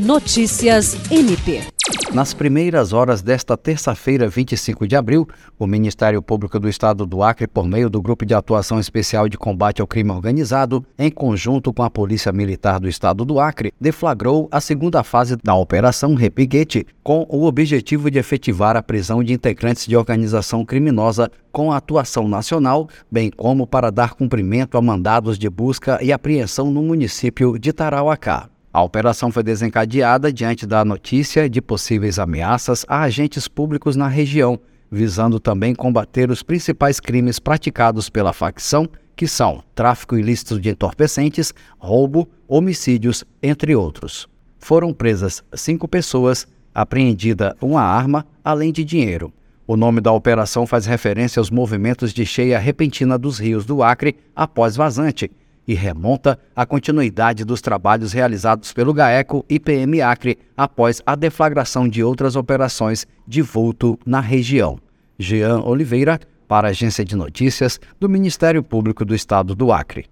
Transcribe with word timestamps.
Notícias 0.00 0.96
MP. 1.10 1.60
Nas 2.14 2.32
primeiras 2.32 2.94
horas 2.94 3.20
desta 3.20 3.54
terça-feira, 3.54 4.28
25 4.28 4.88
de 4.88 4.96
abril, 4.96 5.28
o 5.58 5.66
Ministério 5.66 6.22
Público 6.22 6.58
do 6.58 6.70
Estado 6.70 7.04
do 7.04 7.22
Acre, 7.22 7.46
por 7.46 7.68
meio 7.68 7.90
do 7.90 8.00
Grupo 8.00 8.24
de 8.24 8.32
Atuação 8.32 8.80
Especial 8.80 9.28
de 9.28 9.36
Combate 9.36 9.82
ao 9.82 9.86
Crime 9.86 10.10
Organizado, 10.10 10.82
em 10.98 11.10
conjunto 11.10 11.70
com 11.70 11.82
a 11.82 11.90
Polícia 11.90 12.32
Militar 12.32 12.80
do 12.80 12.88
Estado 12.88 13.26
do 13.26 13.38
Acre, 13.38 13.74
deflagrou 13.78 14.48
a 14.50 14.58
segunda 14.58 15.04
fase 15.04 15.36
da 15.36 15.54
Operação 15.54 16.14
Repiguete, 16.14 16.86
com 17.02 17.26
o 17.28 17.44
objetivo 17.44 18.10
de 18.10 18.18
efetivar 18.18 18.78
a 18.78 18.82
prisão 18.82 19.22
de 19.22 19.34
integrantes 19.34 19.86
de 19.86 19.98
organização 19.98 20.64
criminosa 20.64 21.30
com 21.52 21.70
atuação 21.70 22.26
nacional, 22.26 22.88
bem 23.12 23.30
como 23.30 23.66
para 23.66 23.92
dar 23.92 24.14
cumprimento 24.14 24.78
a 24.78 24.82
mandados 24.82 25.38
de 25.38 25.50
busca 25.50 25.98
e 26.02 26.10
apreensão 26.10 26.70
no 26.70 26.82
município 26.82 27.58
de 27.58 27.70
Tarauacá. 27.70 28.48
A 28.72 28.82
operação 28.82 29.32
foi 29.32 29.42
desencadeada 29.42 30.32
diante 30.32 30.64
da 30.64 30.84
notícia 30.84 31.50
de 31.50 31.60
possíveis 31.60 32.20
ameaças 32.20 32.86
a 32.86 33.02
agentes 33.02 33.48
públicos 33.48 33.96
na 33.96 34.06
região, 34.06 34.60
visando 34.88 35.40
também 35.40 35.74
combater 35.74 36.30
os 36.30 36.40
principais 36.40 37.00
crimes 37.00 37.40
praticados 37.40 38.08
pela 38.08 38.32
facção, 38.32 38.88
que 39.16 39.26
são 39.26 39.64
tráfico 39.74 40.16
ilícito 40.16 40.60
de 40.60 40.70
entorpecentes, 40.70 41.52
roubo, 41.78 42.28
homicídios, 42.46 43.24
entre 43.42 43.74
outros. 43.74 44.28
Foram 44.60 44.94
presas 44.94 45.42
cinco 45.52 45.88
pessoas, 45.88 46.46
apreendida 46.72 47.56
uma 47.60 47.82
arma, 47.82 48.24
além 48.44 48.70
de 48.70 48.84
dinheiro. 48.84 49.32
O 49.66 49.76
nome 49.76 50.00
da 50.00 50.12
operação 50.12 50.64
faz 50.64 50.86
referência 50.86 51.40
aos 51.40 51.50
movimentos 51.50 52.12
de 52.12 52.24
cheia 52.24 52.58
repentina 52.58 53.18
dos 53.18 53.38
rios 53.40 53.64
do 53.64 53.82
Acre 53.82 54.16
após 54.34 54.76
vazante, 54.76 55.30
e 55.70 55.74
remonta 55.74 56.36
à 56.54 56.66
continuidade 56.66 57.44
dos 57.44 57.60
trabalhos 57.60 58.12
realizados 58.12 58.72
pelo 58.72 58.92
GAECO 58.92 59.46
e 59.48 59.60
PM 59.60 60.02
Acre 60.02 60.36
após 60.56 61.00
a 61.06 61.14
deflagração 61.14 61.88
de 61.88 62.02
outras 62.02 62.34
operações 62.34 63.06
de 63.24 63.40
vulto 63.40 63.96
na 64.04 64.18
região. 64.18 64.80
Jean 65.16 65.60
Oliveira, 65.60 66.18
para 66.48 66.66
a 66.66 66.70
Agência 66.72 67.04
de 67.04 67.14
Notícias 67.14 67.78
do 68.00 68.08
Ministério 68.08 68.64
Público 68.64 69.04
do 69.04 69.14
Estado 69.14 69.54
do 69.54 69.72
Acre. 69.72 70.06